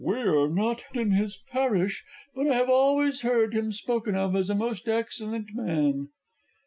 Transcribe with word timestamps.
We 0.03 0.15
are 0.15 0.47
not 0.47 0.83
in 0.95 1.11
his 1.11 1.37
parish, 1.51 2.03
but 2.33 2.47
I 2.47 2.55
have 2.55 2.71
always 2.71 3.21
heard 3.21 3.53
him 3.53 3.71
spoken 3.71 4.15
of 4.15 4.35
as 4.35 4.49
a 4.49 4.55
most 4.55 4.89
excellent 4.89 5.49
man. 5.53 6.07